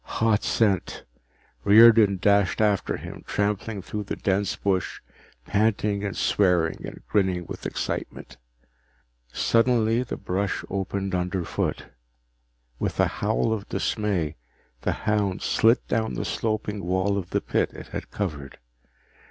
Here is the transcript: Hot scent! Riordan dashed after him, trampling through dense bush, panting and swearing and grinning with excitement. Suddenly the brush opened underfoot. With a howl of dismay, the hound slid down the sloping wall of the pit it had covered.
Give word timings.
Hot 0.17 0.43
scent! 0.43 1.03
Riordan 1.63 2.17
dashed 2.19 2.59
after 2.59 2.97
him, 2.97 3.23
trampling 3.27 3.83
through 3.83 4.05
dense 4.05 4.55
bush, 4.55 4.99
panting 5.45 6.03
and 6.03 6.17
swearing 6.17 6.83
and 6.87 7.03
grinning 7.07 7.45
with 7.45 7.67
excitement. 7.67 8.37
Suddenly 9.31 10.01
the 10.01 10.17
brush 10.17 10.65
opened 10.71 11.13
underfoot. 11.13 11.85
With 12.79 12.99
a 12.99 13.05
howl 13.05 13.53
of 13.53 13.69
dismay, 13.69 14.37
the 14.81 14.93
hound 15.05 15.43
slid 15.43 15.85
down 15.85 16.15
the 16.15 16.25
sloping 16.25 16.83
wall 16.83 17.15
of 17.15 17.29
the 17.29 17.39
pit 17.39 17.71
it 17.73 17.89
had 17.89 18.09
covered. 18.09 18.57